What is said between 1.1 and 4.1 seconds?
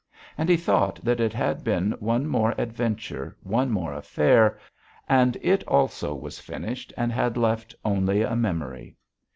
it had been one more adventure, one more